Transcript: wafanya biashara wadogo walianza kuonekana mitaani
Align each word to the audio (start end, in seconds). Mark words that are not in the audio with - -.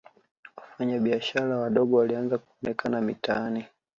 wafanya 0.57 0.97
biashara 0.99 1.57
wadogo 1.57 1.97
walianza 1.97 2.37
kuonekana 2.37 3.01
mitaani 3.01 3.65